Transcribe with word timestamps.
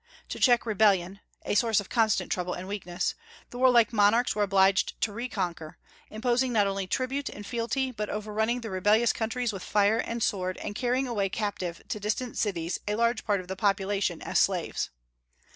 To 0.29 0.39
check 0.39 0.65
rebellion, 0.65 1.19
a 1.45 1.53
source 1.53 1.79
of 1.79 1.87
constant 1.91 2.31
trouble 2.31 2.53
and 2.55 2.67
weakness, 2.67 3.13
the 3.51 3.59
warlike 3.59 3.93
monarchs 3.93 4.33
were 4.35 4.41
obliged 4.41 4.99
to 5.01 5.11
reconquer, 5.13 5.77
imposing 6.09 6.51
not 6.51 6.65
only 6.65 6.87
tribute 6.87 7.29
and 7.29 7.45
fealty, 7.45 7.91
but 7.91 8.09
overrunning 8.09 8.61
the 8.61 8.71
rebellious 8.71 9.13
countries 9.13 9.53
with 9.53 9.61
fire 9.61 9.99
and 9.99 10.23
sword, 10.23 10.57
and 10.57 10.73
carrying 10.73 11.05
away 11.07 11.29
captive 11.29 11.83
to 11.89 11.99
distant 11.99 12.35
cities 12.35 12.79
a 12.87 12.95
large 12.95 13.23
part 13.23 13.41
of 13.41 13.47
the 13.47 13.55
population 13.55 14.23
as 14.23 14.39
slaves. 14.39 14.89